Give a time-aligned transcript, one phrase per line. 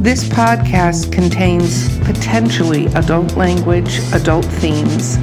[0.00, 5.18] This podcast contains potentially adult language, adult themes,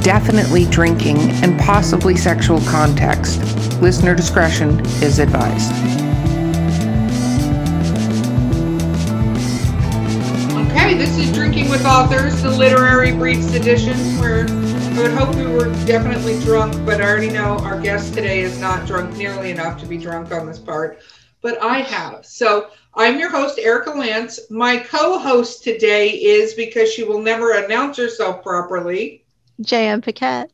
[0.00, 3.40] definitely drinking, and possibly sexual context.
[3.80, 5.70] Listener discretion is advised.
[10.66, 15.46] Okay, this is Drinking with Authors, the Literary Briefs edition, where I would hope we
[15.46, 19.80] were definitely drunk, but I already know our guest today is not drunk nearly enough
[19.80, 20.98] to be drunk on this part,
[21.42, 22.26] but I have.
[22.26, 24.50] So I'm your host, Erica Lance.
[24.50, 29.24] My co host today is because she will never announce herself properly.
[29.60, 30.00] J.M.
[30.00, 30.50] Paquette.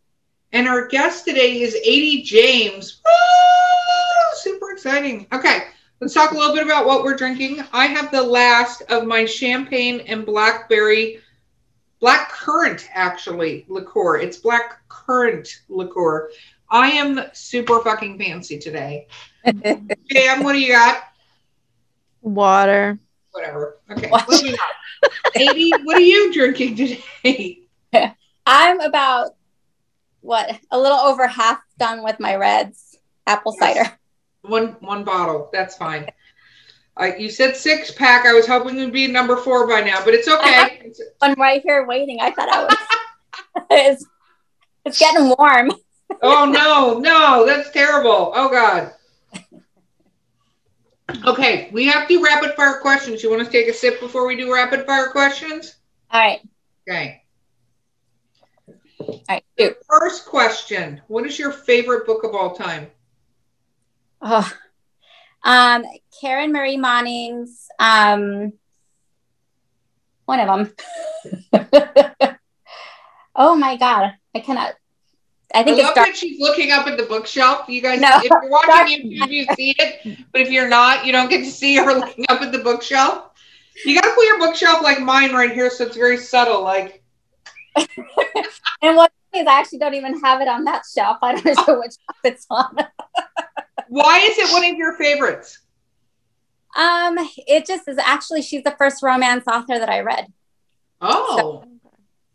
[0.52, 3.00] And our guest today is Aidèe Jaimes.
[3.04, 4.36] Woo!
[4.36, 5.26] Super exciting.
[5.32, 5.64] Okay,
[6.00, 7.64] let's talk a little bit about what we're drinking.
[7.72, 11.20] I have the last of my champagne and blackberry,
[11.98, 14.18] black currant actually liqueur.
[14.18, 16.30] It's black currant liqueur.
[16.70, 19.08] I am super fucking fancy today.
[19.46, 21.02] Jam, what do you got?
[22.22, 22.98] Water.
[23.32, 23.78] Whatever.
[23.90, 25.10] Okay, moving on.
[25.36, 27.58] Aidèe, what are you drinking today?
[28.46, 29.34] I'm about
[30.20, 33.76] what a little over half done with my reds apple Yes.
[33.76, 33.98] cider.
[34.42, 35.50] One one bottle.
[35.52, 36.08] That's fine.
[36.96, 38.24] Uh, you said six pack.
[38.24, 40.92] I was hoping it'd be number four by now, but it's okay.
[41.22, 42.20] I'm right here waiting.
[42.20, 42.76] I thought I was.
[43.70, 44.06] it's,
[44.84, 45.72] it's getting warm.
[46.22, 48.32] oh no, no, that's terrible.
[48.34, 48.92] Oh god.
[51.26, 53.22] Okay, we have to do rapid fire questions.
[53.22, 55.76] You want to take a sip before we do rapid fire questions?
[56.10, 56.40] All right.
[56.88, 57.22] Okay.
[58.98, 59.44] All right.
[59.88, 62.88] First question: What is your favorite book of all time?
[64.20, 64.50] Oh.
[65.44, 65.84] Um,
[66.20, 68.54] Karen Marie Moning's um,
[70.24, 70.74] one of
[71.52, 71.68] them.
[73.34, 74.74] oh my god, I cannot.
[75.54, 76.08] I I think love it's dark.
[76.08, 77.68] that she's looking up at the bookshelf.
[77.68, 78.10] You guys, No.
[78.16, 80.18] if you're watching YouTube, you see it.
[80.32, 83.30] But if you're not, you don't get to see her looking up at the bookshelf.
[83.84, 86.62] You got to put your bookshelf like mine right here, so it's very subtle.
[86.62, 87.02] Like,
[88.82, 91.18] And what is I actually don't even have it on that shelf.
[91.22, 92.76] I don't know which shelf it's on.
[93.88, 95.60] why is it one of your favorites?
[96.76, 97.16] Um,
[97.46, 100.26] it just is actually she's the first romance author that I read.
[101.00, 101.68] Oh, So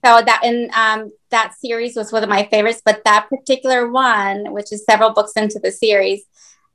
[0.04, 4.72] that in um that series was one of my favorites, but that particular one, which
[4.72, 6.24] is several books into the series,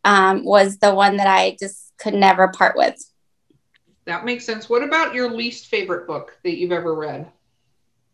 [0.05, 2.97] um, was the one that I just could never part with.
[4.07, 4.69] that makes sense.
[4.69, 7.31] What about your least favorite book that you've ever read?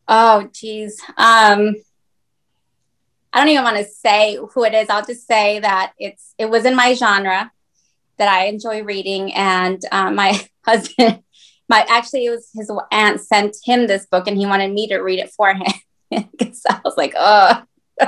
[0.09, 1.01] Oh geez.
[1.17, 1.75] Um
[3.33, 4.89] I don't even want to say who it is.
[4.89, 7.51] I'll just say that it's it was in my genre
[8.19, 11.23] that I enjoy reading, and um, my husband,
[11.71, 14.99] my actually it was his aunt sent him this book, and he wanted me to
[14.99, 15.73] read it for him
[16.11, 17.63] because I was like, oh,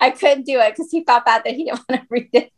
[0.00, 2.52] I couldn't do it because he felt bad that he didn't want to read it.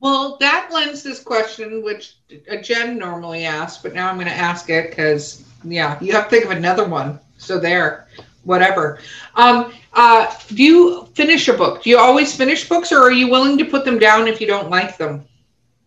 [0.00, 2.16] Well, that lends this question, which
[2.50, 6.24] uh, Jen normally asks, but now I'm going to ask it because, yeah, you have
[6.24, 7.20] to think of another one.
[7.38, 8.08] So there,
[8.42, 8.98] whatever.
[9.36, 11.84] Um, uh, do you finish a book?
[11.84, 14.48] Do you always finish books, or are you willing to put them down if you
[14.48, 15.24] don't like them?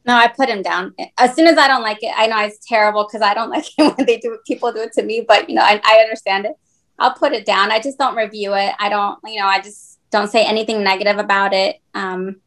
[0.05, 2.13] No, I put him down as soon as I don't like it.
[2.15, 4.93] I know it's terrible because I don't like it when they do people do it
[4.93, 6.53] to me, but you know I, I understand it.
[6.97, 7.71] I'll put it down.
[7.71, 8.73] I just don't review it.
[8.79, 11.77] I don't, you know, I just don't say anything negative about it.
[11.93, 12.37] Um,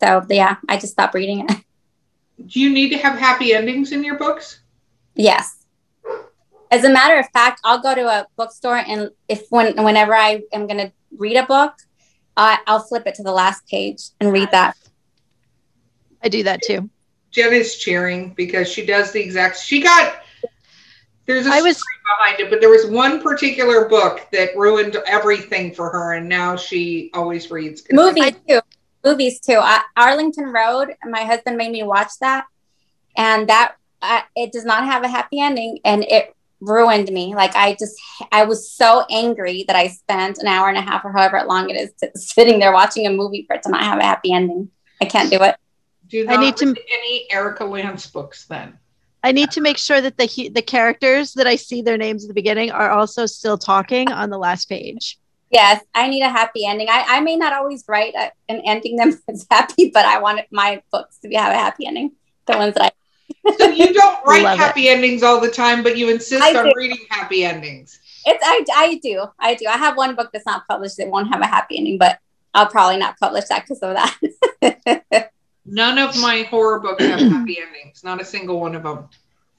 [0.00, 1.56] so yeah, I just stop reading it.
[2.46, 4.60] Do you need to have happy endings in your books?
[5.14, 5.56] yes.
[6.72, 10.42] As a matter of fact, I'll go to a bookstore and if when whenever I
[10.52, 11.74] am going to read a book,
[12.36, 14.76] I I'll flip it to the last page and read that.
[16.22, 16.88] I do that too.
[17.30, 19.58] Jen is cheering because she does the exact.
[19.58, 20.22] She got.
[21.26, 24.96] There's a I was- story behind it, but there was one particular book that ruined
[25.06, 27.82] everything for her, and now she always reads.
[27.92, 28.60] movies too
[29.02, 32.44] movies too uh, arlington road my husband made me watch that
[33.16, 37.56] and that uh, it does not have a happy ending and it ruined me like
[37.56, 37.98] i just
[38.30, 41.70] i was so angry that i spent an hour and a half or however long
[41.70, 44.34] it is to, sitting there watching a movie for it to not have a happy
[44.34, 44.68] ending
[45.00, 45.56] i can't do it
[46.10, 48.78] Do I not need to- read any Erica Lance books then.
[49.22, 52.28] I need to make sure that the the characters that I see their names at
[52.28, 55.18] the beginning are also still talking on the last page.
[55.52, 58.94] yes i need a happy ending i, I may not always write uh, an ending
[58.96, 62.12] them as happy but i want my books to be, have a happy ending
[62.46, 64.62] the ones that i So you don't write Love it.
[64.62, 66.72] happy endings all the time, but you insist I on do.
[66.76, 67.98] reading happy endings.
[68.24, 71.28] It's I, I do I do I have one book that's not published that won't
[71.32, 72.18] have a happy ending, but
[72.54, 75.29] I'll probably not publish that because of that.
[75.70, 78.02] None of my horror books have happy endings.
[78.02, 79.08] Not a single one of them.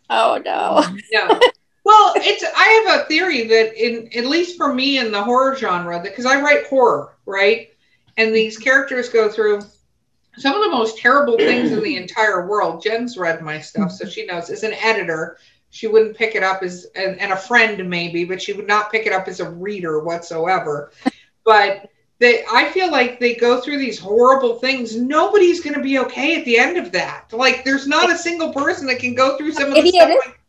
[0.09, 0.83] oh no!
[1.11, 1.39] No.
[1.83, 5.55] Well, it's I have a theory that in at least for me in the horror
[5.55, 7.69] genre, because I write horror, right?
[8.17, 9.61] And these characters go through
[10.37, 12.83] some of the most terrible things in the entire world.
[12.83, 14.49] Jen's read my stuff, so she knows.
[14.49, 15.37] As an editor,
[15.71, 18.91] she wouldn't pick it up as and, and a friend maybe, but she would not
[18.91, 20.91] pick it up as a reader whatsoever.
[21.43, 21.89] But
[22.21, 24.95] they, I feel like they go through these horrible things.
[24.95, 27.33] Nobody's going to be okay at the end of that.
[27.33, 30.01] Like, there's not a single person that can go through some of Maybe the it
[30.01, 30.11] stuff.
[30.11, 30.27] is.
[30.27, 30.39] Like,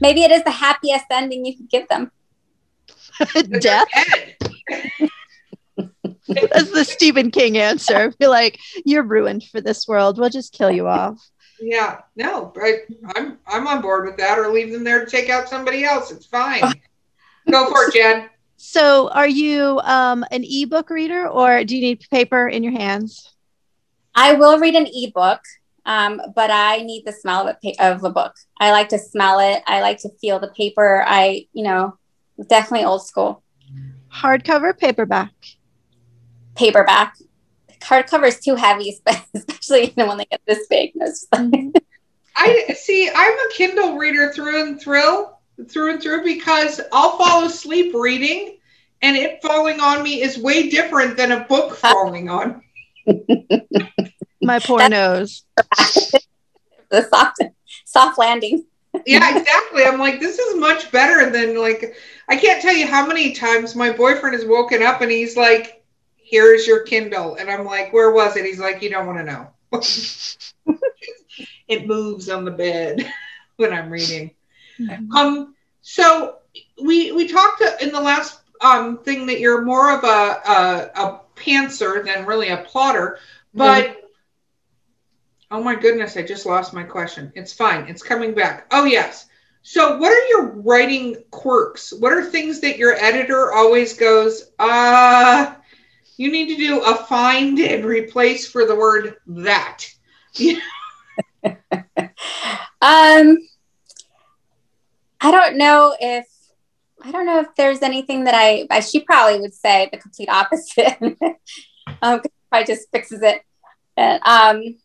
[0.00, 2.12] Maybe it is the happiest ending you could give them.
[3.60, 3.88] Death.
[3.92, 4.36] dead.
[6.28, 8.12] That's the Stephen King answer.
[8.20, 10.16] Be like, you're ruined for this world.
[10.16, 11.20] We'll just kill you off.
[11.60, 12.78] Yeah, no, I,
[13.16, 16.10] I'm I'm on board with that, or leave them there to take out somebody else.
[16.10, 16.62] It's fine.
[17.50, 18.30] Go for it, Jen.
[18.62, 23.34] So, are you um, an ebook reader, or do you need paper in your hands?
[24.14, 25.40] I will read an ebook,
[25.86, 28.34] um, but I need the smell of a, pa- of a book.
[28.60, 29.62] I like to smell it.
[29.66, 31.02] I like to feel the paper.
[31.06, 31.96] I, you know,
[32.48, 33.42] definitely old school.
[34.12, 35.32] Hardcover, paperback.
[36.54, 37.14] Paperback.
[37.80, 38.94] Hardcover is too heavy,
[39.34, 40.92] especially you know, when they get this big.
[41.32, 41.82] Like-
[42.36, 43.08] I see.
[43.08, 45.28] I'm a Kindle reader through and through,
[45.68, 48.58] through and through, because I'll fall asleep reading,
[49.02, 52.62] and it falling on me is way different than a book falling on.
[54.42, 55.44] My poor nose.
[56.90, 57.42] the soft,
[57.84, 58.64] soft landing.
[59.06, 59.84] Yeah, exactly.
[59.84, 61.96] I'm like, this is much better than like.
[62.28, 65.84] I can't tell you how many times my boyfriend has woken up and he's like,
[66.16, 69.24] "Here's your Kindle," and I'm like, "Where was it?" He's like, "You don't want to
[69.24, 69.48] know."
[71.68, 73.06] it moves on the bed
[73.56, 74.32] when I'm reading.
[75.14, 76.36] Um, so
[76.82, 81.20] we we talked in the last um thing that you're more of a a, a
[81.36, 83.18] pantser than really a plotter,
[83.54, 83.96] but
[85.50, 87.32] oh my goodness, I just lost my question.
[87.34, 88.66] It's fine, it's coming back.
[88.70, 89.26] Oh yes.
[89.62, 91.92] So what are your writing quirks?
[91.92, 95.54] What are things that your editor always goes, uh
[96.16, 99.86] you need to do a find and replace for the word that.
[102.82, 103.36] Um,
[105.20, 106.26] I don't know if
[107.02, 110.28] I don't know if there's anything that I, I she probably would say the complete
[110.28, 110.96] opposite.
[112.02, 112.20] um,
[112.52, 113.42] I just fixes it.
[113.96, 114.76] Um,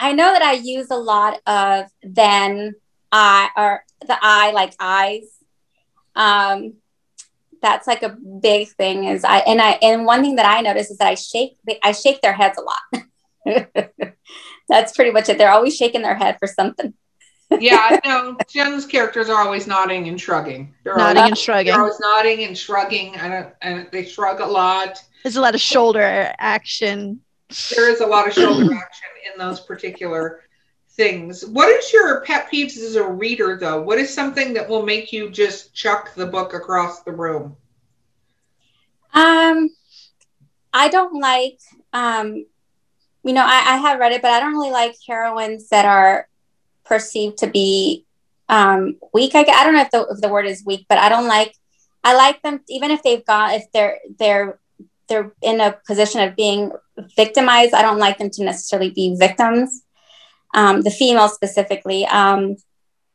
[0.00, 2.74] I know that I use a lot of then
[3.10, 5.38] I or the I like eyes.
[6.14, 6.74] Um,
[7.60, 10.90] that's like a big thing is I and I and one thing that I notice
[10.90, 13.74] is that I shake I shake their heads a lot.
[14.68, 15.38] that's pretty much it.
[15.38, 16.94] They're always shaking their head for something.
[17.60, 20.74] Yeah, no, Jen's characters are always nodding and shrugging.
[20.84, 21.72] They're Nodding always, and shrugging.
[21.72, 25.02] they're always nodding and shrugging, and, and they shrug a lot.
[25.22, 27.20] There's a lot of shoulder action.
[27.74, 30.40] There is a lot of shoulder action in those particular
[30.90, 31.44] things.
[31.46, 33.80] What is your pet peeves as a reader, though?
[33.82, 37.56] What is something that will make you just chuck the book across the room?
[39.14, 39.70] Um,
[40.72, 41.58] I don't like,
[41.92, 42.46] um,
[43.24, 46.28] you know, I, I have read it, but I don't really like heroines that are
[46.84, 48.06] perceived to be
[48.48, 49.34] um, weak.
[49.34, 51.54] I, I don't know if the, if the word is weak, but I don't like.
[52.04, 54.58] I like them even if they've got if they're they're
[55.08, 56.72] they're in a position of being
[57.16, 57.74] victimized.
[57.74, 59.84] I don't like them to necessarily be victims.
[60.54, 62.04] Um, the female specifically.
[62.06, 62.56] Um,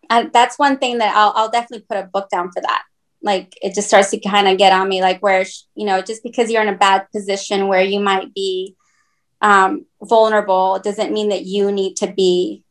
[0.09, 2.83] I, that's one thing that I'll, I'll definitely put a book down for that
[3.21, 6.23] like it just starts to kind of get on me like where you know just
[6.23, 8.75] because you're in a bad position where you might be
[9.41, 12.63] um, vulnerable doesn't mean that you need to be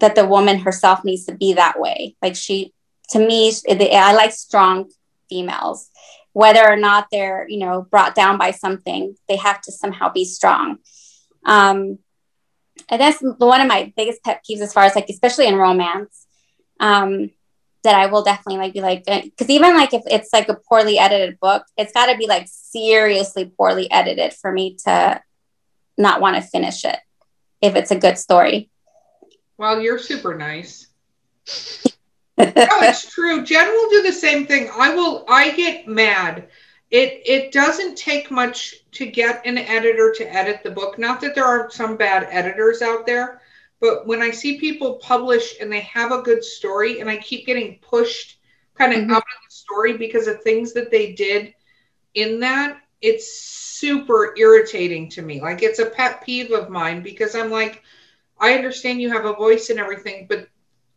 [0.00, 2.16] that the woman herself needs to be that way.
[2.22, 2.72] Like she
[3.10, 4.90] to me i like strong
[5.28, 5.90] females.
[6.32, 10.24] Whether or not they're you know brought down by something they have to somehow be
[10.24, 10.78] strong.
[11.44, 11.98] Um
[12.88, 16.26] and that's one of my biggest pet peeves as far as like especially in romance
[16.80, 17.30] um
[17.84, 20.98] that I will definitely like be like because even like if it's like a poorly
[20.98, 25.22] edited book, it's got to be like seriously poorly edited for me to
[25.96, 26.98] not want to finish it
[27.60, 28.70] if it's a good story.
[29.58, 30.86] Well, you're super nice.
[32.38, 32.44] No,
[32.80, 33.44] it's true.
[33.44, 34.70] Jen will do the same thing.
[34.72, 35.24] I will.
[35.28, 36.48] I get mad.
[36.90, 40.98] It it doesn't take much to get an editor to edit the book.
[40.98, 43.42] Not that there aren't some bad editors out there,
[43.80, 47.46] but when I see people publish and they have a good story, and I keep
[47.46, 48.38] getting pushed
[48.76, 49.10] kind of Mhm.
[49.10, 51.52] out of the story because of things that they did
[52.14, 55.40] in that, it's super irritating to me.
[55.40, 57.82] Like it's a pet peeve of mine because I'm like,
[58.40, 60.48] I understand you have a voice and everything, but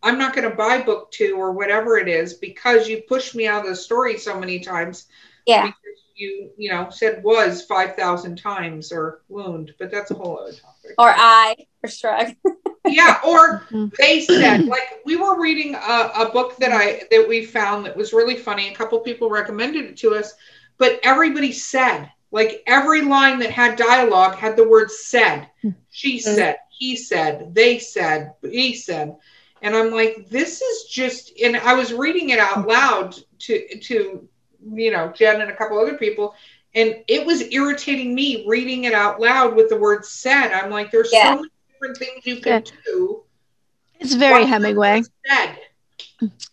[0.04, 3.48] I'm not going to buy book two or whatever it is because you pushed me
[3.48, 5.08] out of the story so many times.
[5.46, 5.66] yeah.
[5.68, 5.78] Because
[6.16, 10.92] you, you know, said was 5,000 times or wound, but that's a whole other topic.
[11.00, 12.36] Or I or shrug.
[12.86, 13.20] yeah.
[13.26, 13.92] Or Mhm.
[13.96, 17.98] they said, like, we were reading a, a book that I, that we found that
[17.98, 18.70] was really funny.
[18.70, 20.34] A couple people recommended it to us,
[20.78, 25.48] but everybody said, Like every line that had dialogue had the word said.
[25.62, 25.70] Hmm.
[25.90, 26.36] She hmm.
[26.36, 29.16] said, he said, they said, he said.
[29.62, 32.70] And I'm like, this is just and I was reading it out hmm.
[32.70, 34.28] loud to to
[34.74, 36.36] you know, Jen and a couple other people,
[36.76, 40.52] and it was irritating me reading it out loud with the word said.
[40.52, 41.34] I'm like, there's Yeah.
[41.34, 43.24] so many different things you can do.
[44.00, 45.04] It's very Why not Hemingway.
[45.28, 45.60] Said.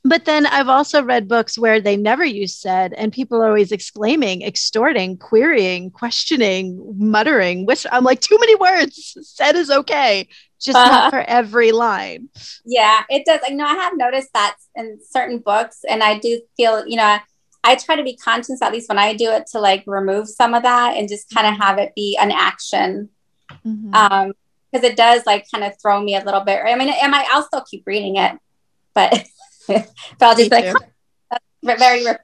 [0.05, 3.73] But then I've also read books where they never use said, and people are always
[3.73, 9.17] exclaiming, extorting, querying, questioning, muttering, which I'm like, too many words.
[9.23, 10.29] Said is okay,
[10.61, 10.91] just Uh-huh.
[10.91, 12.29] not for every line.
[12.65, 13.41] Yeah, it does.
[13.47, 17.19] I know I have noticed that in certain books, and I do feel, you know,
[17.65, 20.55] I try to be conscious, at least when I do it, to like remove some
[20.55, 23.11] of that and just kind of have it be an action.
[23.67, 23.95] Mhm.
[23.95, 24.33] Um,
[24.71, 26.61] because it does like kind of throw me a little bit.
[26.65, 28.33] I mean, I I'll still keep reading it,
[28.95, 29.11] but
[29.69, 29.87] but
[30.21, 30.77] I'll just be like
[31.79, 32.05] very.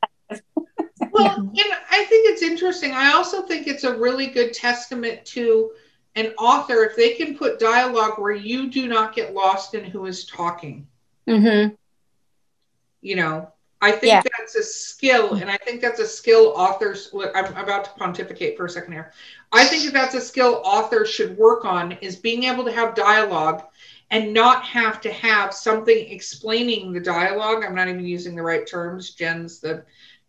[1.11, 1.59] Well, and
[1.91, 2.93] I think it's interesting.
[2.93, 5.73] I also think it's a really good testament to
[6.17, 10.07] an author if they can put dialogue where you do not get lost in who
[10.07, 10.87] is talking.
[11.29, 11.75] Mm-hmm.
[13.01, 14.23] You know, I think Yeah.
[14.39, 17.15] that's a skill, and I think that's a skill authors.
[17.35, 19.13] I'm about to pontificate for a second here.
[19.53, 22.95] I think that that's a skill authors should work on is being able to have
[22.95, 23.63] dialogue
[24.11, 27.65] and not have to have something explaining the dialogue.
[27.65, 29.11] I'm not even using the right terms.
[29.11, 29.85] Jen's the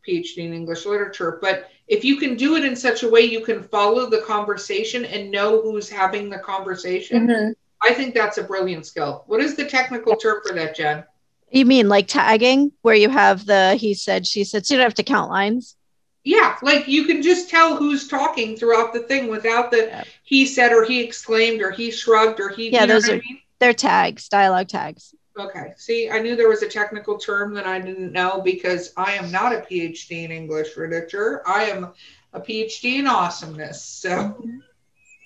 [0.08, 3.41] PhD in English literature, but if you can do it in such a way you
[3.41, 7.51] can follow the conversation and know who's having the conversation, Mm-hmm.
[7.84, 9.24] I think that's a brilliant skill.
[9.27, 11.03] What is the technical term for that, Jen?
[11.51, 14.86] You mean like tagging, where you have the he said, she said, so you don't
[14.86, 15.75] have to count lines?
[16.24, 20.03] Yeah, like you can just tell who's talking throughout the thing without the Yeah.
[20.24, 22.70] he said or he exclaimed or he shrugged or he.
[22.70, 23.39] Yeah, you know those what I are- mean?
[23.59, 25.13] They're tags, dialogue tags.
[25.38, 25.74] Okay.
[25.77, 29.31] See, I knew there was a technical term that I didn't know because I am
[29.31, 31.41] not a PhD in English literature.
[31.45, 31.91] I am
[32.33, 33.83] a PhD in awesomeness.
[33.83, 34.41] So,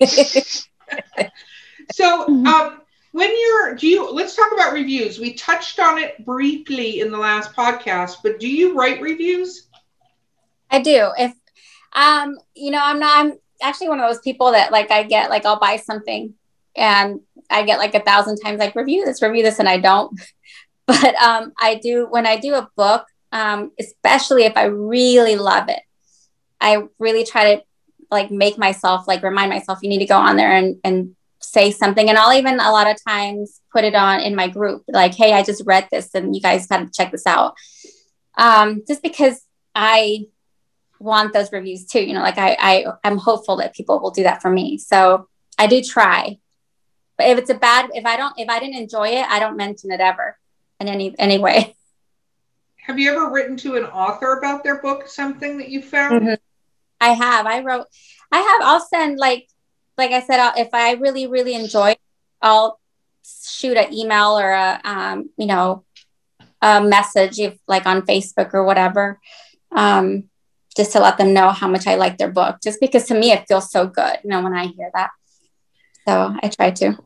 [1.90, 2.46] so Mhm.
[2.46, 2.80] um,
[3.12, 4.10] when you're, do you?
[4.10, 5.18] Let's talk about reviews.
[5.18, 9.66] We touched on it briefly in the last podcast, but do you write reviews?
[10.70, 11.10] I do.
[11.18, 11.34] If
[11.94, 13.32] um, you know, I'm not I'm
[13.62, 16.34] actually one of those people that like I get like I'll buy something
[16.76, 17.20] and
[17.50, 20.18] I get like a thousand times like review this, review this, and I don't.
[20.86, 25.68] But um I do when I do a book, um, especially if I really love
[25.68, 25.82] it,
[26.60, 27.62] I really try to
[28.10, 31.70] like make myself like remind myself you need to go on there and and say
[31.70, 32.08] something.
[32.08, 35.32] And I'll even a lot of times put it on in my group, like, hey,
[35.32, 37.54] I just read this and you guys gotta check this out.
[38.36, 39.40] Um, just because
[39.74, 40.26] I
[40.98, 42.02] want those reviews too.
[42.02, 44.78] You know, like I, I I'm hopeful that people will do that for me.
[44.78, 45.28] So
[45.58, 46.38] I do try.
[47.20, 49.58] But if it's a bad, if I don't, if I didn't enjoy it, I don't
[49.58, 50.38] mention it ever
[50.80, 51.76] in any any way.
[52.86, 56.22] Have you ever written to an author about their book, something that you found?
[56.22, 56.38] Mhm.
[56.98, 57.44] I have.
[57.44, 57.88] I wrote.
[58.32, 58.62] I have.
[58.62, 59.48] I'll send like,
[59.98, 62.00] like I said, I'll, if I really really enjoy, it,
[62.40, 62.80] I'll
[63.22, 65.84] shoot an email or a um, you know,
[66.62, 69.20] a message if like on Facebook or whatever,
[69.72, 70.30] um,
[70.74, 72.62] just to let them know how much I like their book.
[72.62, 75.10] Just because to me it feels so good, you know, when I hear that.
[76.08, 76.98] So I try to.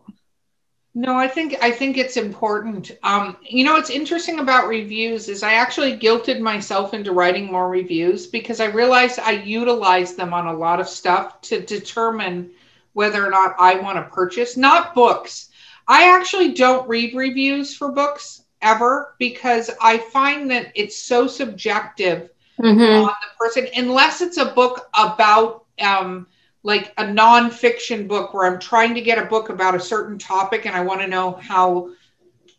[0.94, 2.92] No, I think I think it's important.
[3.02, 7.68] Um, you know, what's interesting about reviews is I actually guilted myself into writing more
[7.68, 12.50] reviews because I realized I utilize them on a lot of stuff to determine
[12.92, 15.50] whether or not I want to purchase, not books.
[15.88, 22.30] I actually don't read reviews for books ever because I find that it's so subjective
[22.60, 23.02] Mhm.
[23.02, 26.26] on the person unless it's a book about um
[26.64, 30.64] like a nonfiction book where I'm trying to get a book about a certain topic
[30.64, 31.90] and I want to know how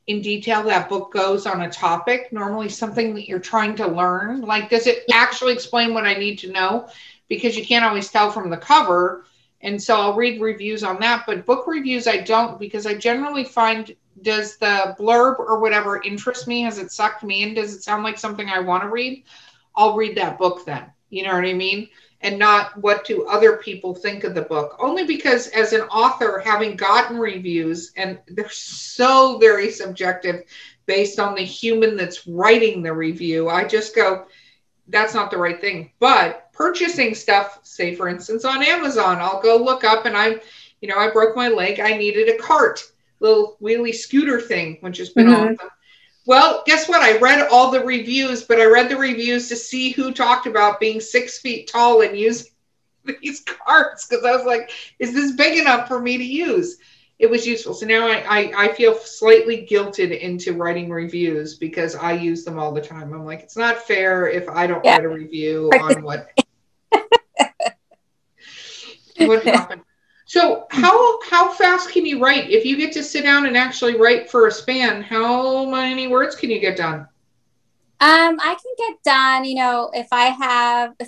[0.06, 2.32] in detail that book goes on a topic.
[2.32, 4.42] Normally something that you're trying to learn.
[4.42, 6.88] Like, does it actually explain what I need to know?
[7.28, 9.26] Because you can't always tell from the cover.
[9.62, 11.24] And so I'll read reviews on that.
[11.26, 16.48] But book reviews I don't because I generally find does the blurb or whatever interest
[16.48, 16.62] me?
[16.62, 17.56] Has it sucked me in?
[17.56, 19.24] Does it sound like something I want to read?
[19.76, 20.86] I'll read that book then.
[21.10, 21.90] You know what I mean?
[22.26, 24.78] And not what do other people think of the book.
[24.80, 30.44] Only because as an author, having gotten reviews, and they're so very subjective
[30.88, 34.26] based on the human that's writing the review, I just go,
[34.88, 35.92] that's not the right thing.
[36.00, 40.40] But purchasing stuff, say for instance on Amazon, I'll go look up and I'm,
[40.82, 41.80] you know, I broke my leg.
[41.80, 42.84] I needed a cart,
[43.20, 45.54] little wheelie scooter thing, which has been Mhm.
[45.54, 45.70] awesome.
[46.26, 47.04] Well, guess what?
[47.04, 50.80] I read all the reviews, but I read the reviews to see who talked about
[50.80, 52.52] being six feet tall and using
[53.22, 56.78] these carts because I was like, is this big enough for me to use?
[57.18, 57.74] It was useful.
[57.74, 62.60] So now I, I, I feel slightly guilted into writing reviews because I use them
[62.60, 63.14] all the time.
[63.14, 64.96] I'm like, it's not fair if I don't Yeah.
[64.96, 66.28] write a review on what.
[69.20, 69.85] what happened?
[70.36, 72.50] So how how fast can you write?
[72.50, 76.36] If you get to sit down and actually write for a span, how many words
[76.36, 77.08] can you get done?
[78.02, 81.08] Um, I can get done, you know, if I have a,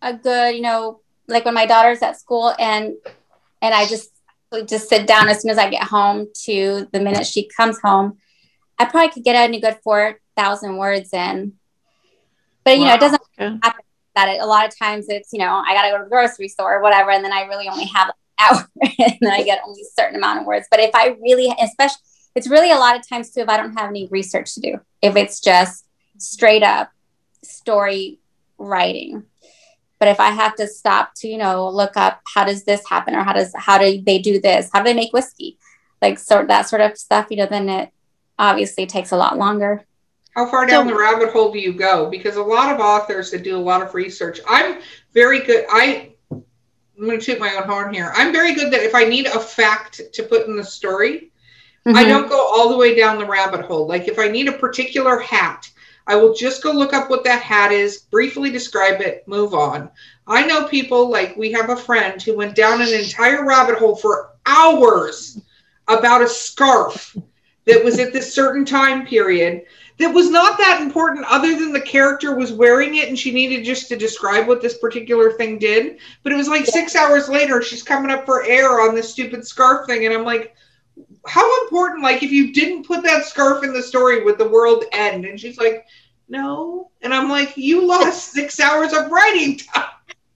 [0.00, 2.94] a good, you know, like when my daughter's at school and
[3.60, 4.08] and I just
[4.64, 8.16] just sit down as soon as I get home to the minute she comes home,
[8.78, 11.52] I probably could get a good four thousand words in.
[12.64, 12.88] But you wow.
[12.88, 13.85] know, it doesn't happen
[14.16, 16.10] that it, a lot of times it's you know I got to go to the
[16.10, 18.68] grocery store or whatever, and then I really only have an hour,
[18.98, 20.66] and then I get only a certain amount of words.
[20.70, 22.02] But if I really, especially,
[22.34, 24.80] it's really a lot of times too if I don't have any research to do.
[25.00, 25.86] If it's just
[26.18, 26.90] straight up
[27.42, 28.18] story
[28.58, 29.24] writing
[29.98, 33.14] but if i have to stop to you know look up how does this happen
[33.14, 35.58] or how does how do they do this how do they make whiskey
[36.02, 37.90] like sort that sort of stuff you know then it
[38.38, 39.84] obviously takes a lot longer
[40.36, 43.30] how far down so, the rabbit hole do you go because a lot of authors
[43.30, 44.80] that do a lot of research i'm
[45.12, 46.44] very good i i'm
[47.04, 49.40] going to toot my own horn here i'm very good that if i need a
[49.40, 51.32] fact to put in the story
[51.86, 51.96] mm-hmm.
[51.96, 54.52] i don't go all the way down the rabbit hole like if i need a
[54.52, 55.68] particular hat
[56.08, 59.90] I will just go look up what that hat is, briefly describe it, move on.
[60.28, 63.96] I know people like we have a friend who went down an entire rabbit hole
[63.96, 65.40] for hours
[65.88, 67.16] about a scarf
[67.64, 69.64] that was at this certain time period
[69.98, 73.64] that was not that important other than the character was wearing it and she needed
[73.64, 75.98] just to describe what this particular thing did.
[76.22, 79.46] But it was like six hours later she's coming up for air on this stupid
[79.46, 80.54] scarf thing and i'm like
[81.26, 84.84] how important like if you didn't put that scarf in the story would the world
[84.92, 85.24] end?
[85.24, 85.86] And she's like
[86.28, 86.90] no.
[87.02, 89.84] And i'm like you lost six hours of writing time.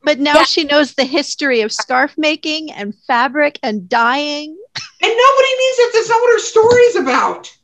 [0.02, 0.44] but now yeah.
[0.44, 4.56] she knows the history of scarf making and fabric and dyeing.
[5.02, 7.56] And nobody needs it that's not what her story's about.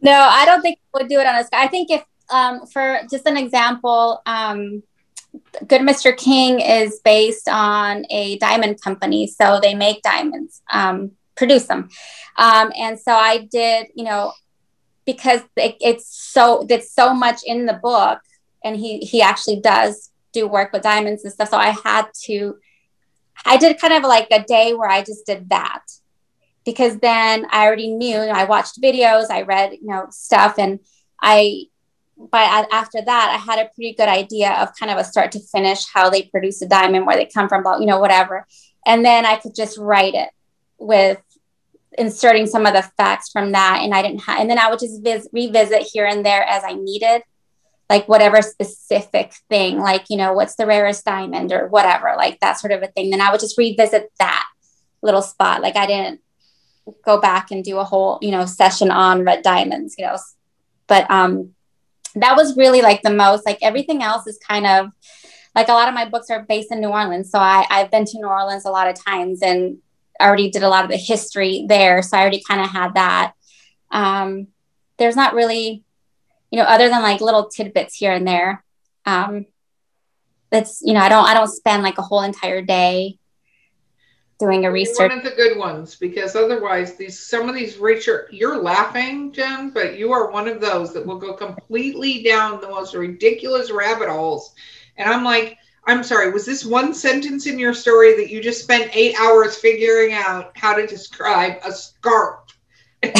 [0.00, 1.64] No i don't think I would do it on a sky.
[1.64, 4.82] I think if um, for just an example um,
[5.66, 11.66] good mr king is based on a diamond company so they make diamonds um, produce
[11.66, 11.88] them.
[12.36, 14.32] Um, and so I did, you know,
[15.06, 18.18] because it, it's so it's so much in the book,
[18.62, 21.48] and he he actually does do work with diamonds and stuff.
[21.48, 22.58] So I had to,
[23.46, 25.84] I did kind of like a day where I just did that
[26.68, 28.18] because then I already knew.
[28.18, 30.80] I watched videos, I read you know stuff, and
[31.22, 31.64] I.
[32.18, 35.40] But after that, I had a pretty good idea of kind of a start to
[35.40, 38.46] finish how they produce a diamond, where they come from, you know, whatever.
[38.84, 40.28] And then I could just write it
[40.78, 41.22] with
[41.96, 44.78] inserting some of the facts from that and i didn't have and then i would
[44.78, 47.22] just vis- revisit here and there as i needed
[47.90, 52.60] like whatever specific thing like you know what's the rarest diamond or whatever like that
[52.60, 54.46] sort of a thing then i would just revisit that
[55.02, 56.20] little spot like i didn't
[57.04, 60.16] go back and do a whole you know session on red diamonds you know
[60.86, 61.50] but um
[62.14, 64.90] that was really like the most like everything else is kind of
[65.54, 68.04] like a lot of my books are based in new orleans so i i've been
[68.04, 69.78] to new orleans a lot of times and
[70.20, 72.02] already did a lot of the history there.
[72.02, 73.32] So I already kind of had that.
[73.90, 74.48] Um,
[74.98, 75.84] there's not really,
[76.50, 78.64] you know, other than like little tidbits here and there.
[79.06, 79.46] Um,
[80.50, 83.17] that's, you know, I don't, I don't spend like a whole entire day
[84.38, 85.10] doing a research.
[85.10, 89.70] One of the good ones, because otherwise these, some of these research, you're laughing, Jen,
[89.70, 94.08] but you are one of those that will go completely down the most ridiculous rabbit
[94.08, 94.54] holes.
[94.96, 98.62] And I'm like, I'm sorry, was this one sentence in your story that you just
[98.62, 102.57] spent eight hours figuring out how to describe a scarf?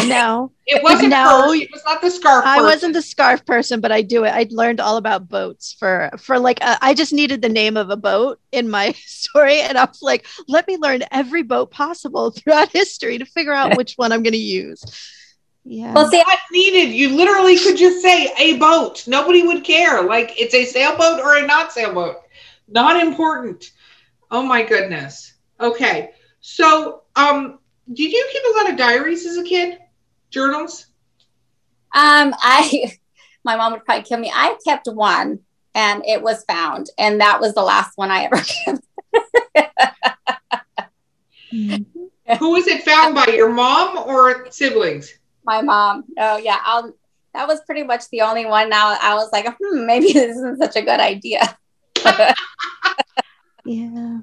[0.07, 1.11] No, it wasn't.
[1.11, 2.45] No, it was not the scarf.
[2.45, 4.31] I wasn't the scarf person, but I do it.
[4.31, 7.91] I learned all about boats for for like a, I just needed the name of
[7.91, 12.31] a boat in my story, and I was like, let me learn every boat possible
[12.31, 14.83] throughout history to figure out which one I'm going to use.
[15.65, 15.93] Yeah.
[15.93, 16.95] Well, see, not needed.
[16.95, 19.07] You literally could just say a boat.
[19.07, 20.03] Nobody would care.
[20.03, 22.17] Like it's a sailboat or a not sailboat.
[22.69, 23.71] Not important.
[24.31, 25.35] Oh my goodness.
[25.61, 26.13] Okay.
[26.41, 27.59] So, um,
[27.93, 29.79] did you keep a lot of diaries as a kid?
[30.31, 30.87] Journals?
[31.95, 32.93] Um, I
[33.45, 34.31] my mom would probably kill me.
[34.35, 35.41] I kept one
[35.75, 38.85] and it was found, and that was the last one I ever kept.
[42.39, 43.27] Who was it found by?
[43.27, 45.15] Your mom or siblings?
[45.45, 46.05] My mom.
[46.19, 46.93] Oh yeah, I'll
[47.35, 48.69] that was pretty much the only one.
[48.69, 51.57] Now I was like, hmm, maybe this isn't such a good idea.
[53.65, 54.19] yeah.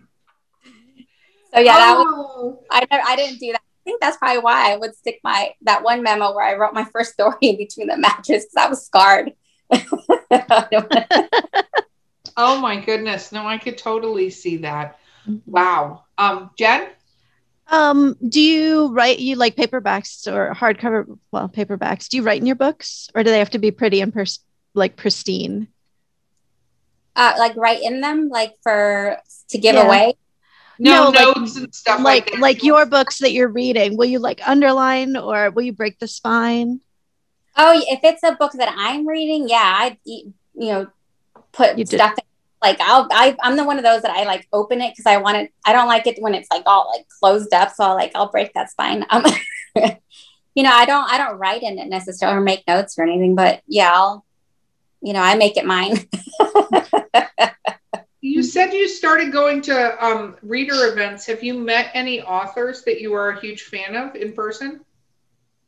[1.56, 2.64] So yeah, that was, oh.
[2.70, 3.62] I I didn't do that.
[3.62, 6.74] I think that's probably why I would stick my that one memo where I wrote
[6.74, 9.34] my first story in between the matches because I was scarred.
[12.38, 13.32] oh my goodness!
[13.32, 15.00] No, I could totally see that.
[15.46, 16.04] Wow.
[16.18, 16.90] Um, Jen.
[17.68, 21.18] Um, do you write you like paperbacks or hardcover?
[21.32, 22.10] Well, paperbacks.
[22.10, 24.44] Do you write in your books, or do they have to be pretty and pers-
[24.74, 25.68] like pristine?
[27.16, 29.18] uh, like write in them, like for
[29.50, 29.86] to give yeah.
[29.86, 30.18] away?
[30.80, 32.40] No, No, like- notes and stuff like like that.
[32.40, 36.08] like your books that you're reading will you like underline or will you break the
[36.08, 36.82] spine
[37.58, 40.88] Oh, if it's a book that I'm reading, yeah, I you know
[41.54, 42.12] put You stuff.
[42.12, 42.24] In,
[42.62, 45.18] like I'll I, I'm the one of those that I like open it because I
[45.18, 45.54] want it.
[45.66, 47.72] I don't like it when it's like all like closed up.
[47.72, 49.06] So I'll like I'll break that spine.
[49.10, 49.24] Um,
[49.76, 53.36] you know, I don't I don't write in it necessarily or make notes or anything,
[53.36, 54.26] but yeah, I'll
[55.02, 55.98] you know I make it mine.
[58.26, 61.28] You said you started going to um, reader events.
[61.28, 64.84] Have you met any authors that you are a huge fan of in person?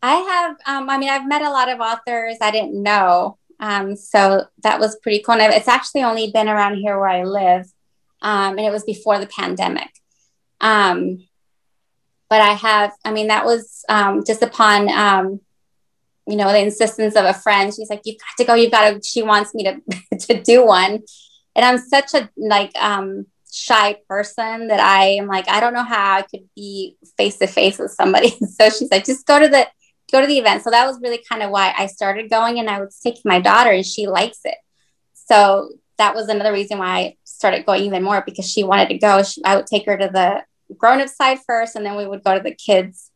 [0.02, 3.38] I have, um, I mean, I've met a lot of authors I didn't know.
[3.60, 5.36] Um, so that was pretty cool.
[5.36, 7.68] And it's actually only been around here where I live.
[8.24, 9.92] Um, and it was before the pandemic.
[10.60, 11.28] Um,
[12.28, 15.42] but I have, I mean, that was um, just upon, um,
[16.26, 17.72] you know, the insistence of a friend.
[17.72, 20.66] She's like, you've got to go, you've got to, she wants me to, to do
[20.66, 21.04] one.
[21.58, 25.84] And I'm such a like um, shy person that I am like, I don't know
[25.84, 28.30] how I could be face to face with somebody.
[28.60, 29.68] so she's like, just go to the,
[30.12, 30.64] go to the event.
[30.64, 33.42] So that was really kind of why I started going and I was taking my
[33.42, 34.56] daughter and she likes it.
[35.14, 39.00] So that was another reason why I started going even more because she wanted to
[39.00, 39.24] go.
[39.24, 40.44] She, I would take her to the
[40.78, 43.10] grown up side first and then we would go to the kids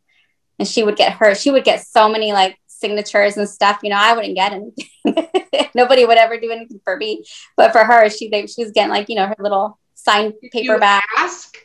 [0.58, 3.80] and she would get her, she would get so many like signatures and stuff.
[3.84, 5.70] You know, I wouldn't get anything.
[5.76, 7.24] Nobody would ever do anything for me.
[7.56, 10.44] But for her, she, they, she was getting like, you know, her little signed Did
[10.44, 11.06] you paperback.
[11.18, 11.56] ask?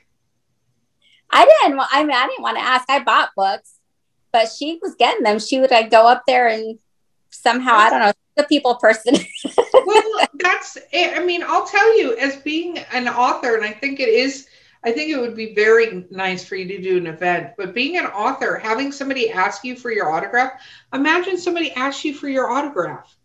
[1.30, 1.80] I didn't.
[1.90, 2.88] I mean, I didn't want to ask.
[2.88, 3.74] I bought books,
[4.32, 5.38] but she was getting them.
[5.38, 6.78] She would like go up there and
[7.30, 8.12] somehow I don't know.
[8.36, 9.14] The people person.
[9.86, 11.18] well, that's it.
[11.18, 14.46] I mean, I'll tell you, as being an author, and I think it is,
[14.86, 17.98] I think it would be very nice for you to do an event, but being
[17.98, 20.52] an author, having somebody ask you for your autograph,
[20.94, 23.16] imagine somebody asks you for your autograph.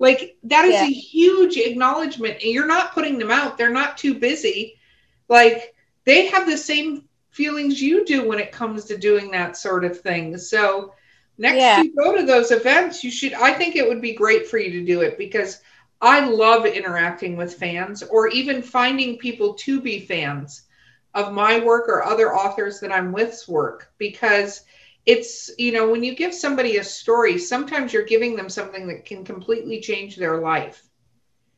[0.00, 0.82] Like, that is Yeah.
[0.82, 3.56] a huge acknowledgement, and you're not putting them out.
[3.56, 4.80] They're not too busy.
[5.28, 9.84] Like, they have the same feelings you do when it comes to doing that sort
[9.84, 10.36] of thing.
[10.36, 10.92] So,
[11.38, 11.82] next Yeah.
[11.82, 14.72] you go to those events, you should, I think it would be great for you
[14.72, 15.60] to do it because
[16.00, 20.62] I love interacting with fans or even finding people to be fans
[21.16, 24.62] of my work or other authors that I'm with's work because
[25.06, 29.06] it's, you know, when you give somebody a story, sometimes you're giving them something that
[29.06, 30.88] can completely change their life.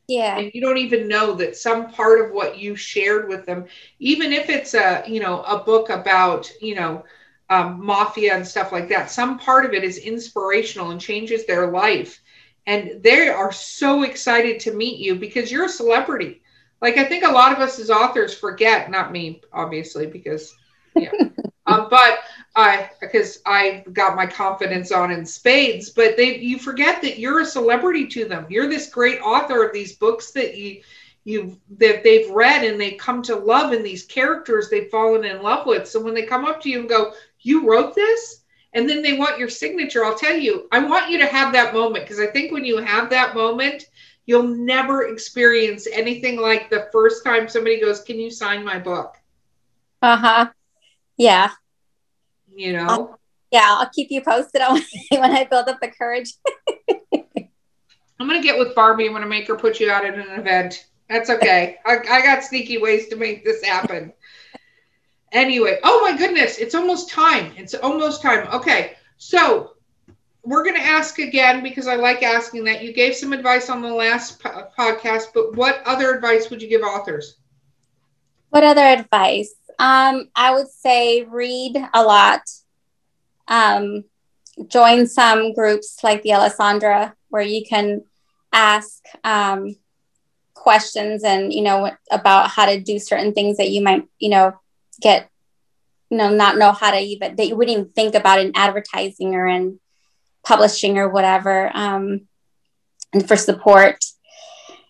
[0.07, 0.37] yeah.
[0.37, 3.65] And you don't even know that some part of what you shared with them,
[3.99, 7.05] even if it's a, you know, a book about, you know,
[7.49, 11.71] um, mafia and stuff like that, some part of it is inspirational and changes their
[11.71, 12.21] life.
[12.67, 16.38] And they are so excited to meet you because you're a celebrity.
[16.81, 20.55] Like I think a lot of us as authors forget, not me, obviously, because
[20.95, 21.11] yeah.
[21.65, 22.19] um, but
[22.55, 27.41] I because I got my confidence on in spades, but they you forget that you're
[27.41, 28.45] a celebrity to them.
[28.49, 30.81] You're this great author of these books that you
[31.25, 35.41] you that they've read and they come to love and these characters they've fallen in
[35.41, 35.87] love with.
[35.87, 38.39] So when they come up to you and go, "You wrote this?"
[38.73, 41.73] and then they want your signature, I'll tell you, I want you to have that
[41.73, 43.85] moment because I think when you have that moment,
[44.29, 49.17] you'll never experience anything like the first time somebody goes, "Can you sign my book?"
[50.03, 50.49] Uh huh.
[51.17, 51.49] Yeah.
[52.55, 53.17] You know.
[53.49, 53.65] Yeah.
[53.65, 56.33] I'll keep you posted on when I build up the courage.
[58.19, 59.07] I'm gonna get with Barbie.
[59.07, 60.85] I'm gonna make her put you out at an event.
[61.09, 61.77] That's okay.
[61.83, 64.13] I, I got sneaky ways to make this happen.
[65.31, 67.51] Anyway, oh my goodness, it's almost time.
[67.57, 68.47] It's almost time.
[68.53, 69.71] Okay, so
[70.43, 72.83] we're gonna ask again because I like asking that.
[72.83, 76.69] You gave some advice on the last po- podcast, but what other advice would you
[76.69, 77.37] give authors?
[78.49, 79.53] What other advice?
[79.77, 82.41] Um, I would say read a lot.
[83.47, 84.05] Um,
[84.67, 88.03] join some groups like the Alessandra where you can
[88.51, 89.75] ask um,
[90.53, 94.53] questions and you know about how to do certain things that you might you know
[95.01, 95.29] get
[96.09, 99.35] you know not know how to even that you wouldn't even think about in advertising
[99.35, 99.79] or in
[100.45, 102.21] publishing or whatever um,
[103.13, 104.03] and for support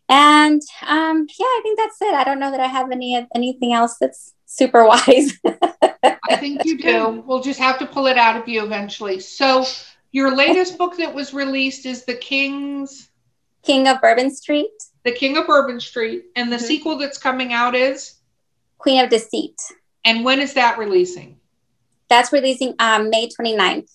[0.08, 3.74] and um, yeah i think that's it i don't know that i have any anything
[3.74, 5.34] else that's super wise
[6.32, 7.24] I think you do.
[7.26, 9.20] We'll just have to pull it out of you eventually.
[9.20, 9.66] So,
[10.12, 13.10] your latest book that was released is The King's
[13.64, 14.70] king of bourbon street
[15.04, 16.62] The King of Bourbon Street, and the Mhm.
[16.62, 18.16] sequel that's coming out is.
[18.78, 19.56] queen of deceit
[20.06, 21.40] And when is that releasing?
[22.10, 23.90] that's releasing um, may 29th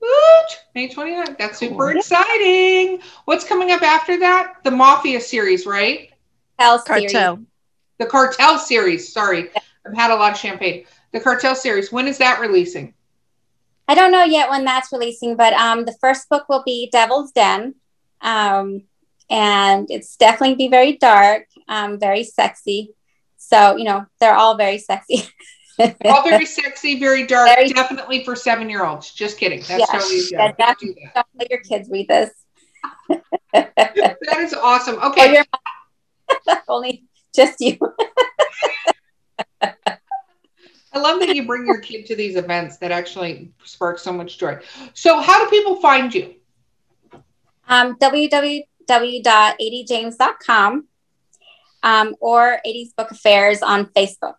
[0.00, 0.64] Woot!
[0.74, 1.38] May 29th.
[1.38, 1.98] That's super Cool.
[1.98, 3.00] exciting.
[3.24, 4.54] What's coming up after that?
[4.64, 6.10] The Mafia series, right?
[6.58, 7.12] Hell series.
[7.12, 7.44] Cartel.
[7.98, 9.12] The Cartel series.
[9.12, 9.50] Sorry,
[9.86, 10.84] I've had a lot of champagne.
[11.12, 11.90] The Cartel series.
[11.90, 12.94] When is that releasing?
[13.88, 17.32] I don't know yet when that's releasing, but um, the first book will be Devil's
[17.32, 17.74] Den.
[18.20, 18.82] Um,
[19.30, 22.94] and it's definitely be very dark, um, very sexy.
[23.36, 25.22] So, you know, they're all very sexy.
[26.04, 29.12] all very sexy, very dark, Very- definitely for seven year olds.
[29.12, 29.60] Just kidding.
[29.60, 29.86] That's Yeah.
[29.86, 31.14] totally Yeah, don't do that.
[31.14, 32.30] Don't let your kids read this.
[33.52, 34.98] That is awesome.
[35.02, 35.42] Okay.
[36.68, 37.78] only just you.
[39.62, 44.38] I love that you bring your kid to these events that actually spark so much
[44.38, 44.58] joy.
[44.94, 46.34] So, how do people find you?
[47.68, 50.86] Um, www.adjames.com
[51.82, 54.36] um, or Aidèe's Book Affairs on Facebook.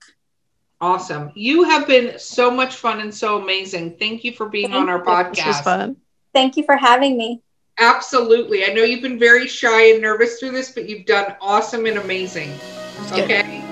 [0.80, 1.32] Awesome.
[1.34, 3.98] You have been so much fun and so amazing.
[3.98, 5.36] Thank you for being on our podcast.
[5.36, 5.98] This was fun.
[6.34, 7.42] Thank you for having me.
[7.80, 8.66] Absolutely.
[8.66, 11.98] I know you've been very shy and nervous through this, but you've done awesome and
[11.98, 12.54] amazing.
[13.12, 13.64] Okay.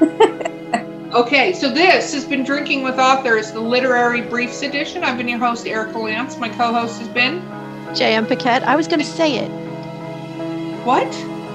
[1.12, 5.02] okay, so this has been Drinking with Authors, the literary briefs edition.
[5.04, 6.36] I've been your host, Erica Lance.
[6.38, 7.40] My co host has been
[7.94, 8.26] J.M.
[8.26, 8.62] Paquette.
[8.64, 9.48] I was going to say it.
[10.84, 11.06] what?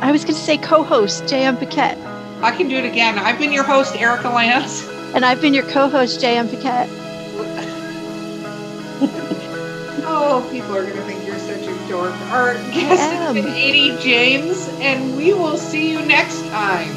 [0.01, 1.55] I was going to say co-host J.M.
[1.57, 1.97] Paquette.
[2.43, 3.17] I can do it again.
[3.17, 4.85] I've been your host, Erica Lance.
[5.15, 6.49] And I've been your co-host J.M.
[6.49, 6.89] Paquette.
[10.05, 12.11] Oh, people are going to think you're such a dork.
[12.29, 16.89] Our guest has been Aidèe Jaimes, and we will see you next time.